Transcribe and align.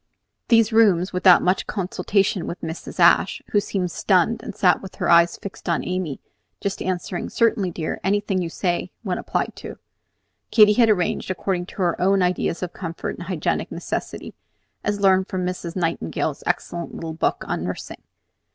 These 0.47 0.73
rooms, 0.73 1.13
without 1.13 1.43
much 1.43 1.67
consultation 1.67 2.47
with 2.47 2.59
Mrs. 2.61 2.99
Ashe, 2.99 3.43
who 3.51 3.59
seemed 3.59 3.91
stunned 3.91 4.41
and 4.41 4.55
sat 4.55 4.81
with 4.81 4.95
her 4.95 5.07
eyes 5.07 5.37
fixed 5.37 5.69
on 5.69 5.85
Amy, 5.85 6.19
just 6.59 6.81
answering, 6.81 7.29
"Certainly, 7.29 7.69
dear, 7.69 7.99
anything 8.03 8.41
you 8.41 8.49
say," 8.49 8.91
when 9.03 9.19
applied 9.19 9.55
to, 9.57 9.77
Katy 10.49 10.73
had 10.73 10.89
arranged 10.89 11.29
according 11.29 11.67
to 11.67 11.83
her 11.83 12.01
own 12.01 12.23
ideas 12.23 12.63
of 12.63 12.73
comfort 12.73 13.19
and 13.19 13.27
hygienic 13.27 13.71
necessity, 13.71 14.33
as 14.83 15.01
learned 15.01 15.27
from 15.27 15.45
Miss 15.45 15.75
Nightingale's 15.75 16.41
excellent 16.47 16.95
little 16.95 17.13
book 17.13 17.43
on 17.47 17.63
nursing. 17.63 18.01